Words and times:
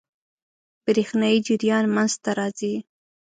برېښنايي 0.85 1.39
جریان 1.47 1.85
منځ 1.95 2.11
ته 2.23 2.31
راځي. 2.39 2.73